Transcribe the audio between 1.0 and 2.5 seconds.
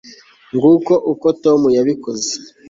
uko tom yabikoze